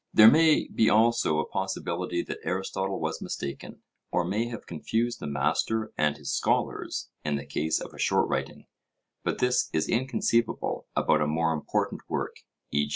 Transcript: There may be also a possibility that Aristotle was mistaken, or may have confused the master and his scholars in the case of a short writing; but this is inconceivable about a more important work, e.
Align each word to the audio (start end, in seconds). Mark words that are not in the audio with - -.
There 0.11 0.31
may 0.31 0.67
be 0.67 0.89
also 0.89 1.37
a 1.37 1.47
possibility 1.47 2.23
that 2.23 2.39
Aristotle 2.43 2.99
was 2.99 3.21
mistaken, 3.21 3.83
or 4.11 4.25
may 4.25 4.47
have 4.47 4.65
confused 4.65 5.19
the 5.19 5.27
master 5.27 5.93
and 5.95 6.17
his 6.17 6.33
scholars 6.33 7.11
in 7.23 7.35
the 7.35 7.45
case 7.45 7.79
of 7.79 7.93
a 7.93 7.99
short 7.99 8.27
writing; 8.27 8.65
but 9.23 9.37
this 9.37 9.69
is 9.73 9.87
inconceivable 9.87 10.87
about 10.95 11.21
a 11.21 11.27
more 11.27 11.53
important 11.53 12.01
work, 12.09 12.37
e. 12.71 12.89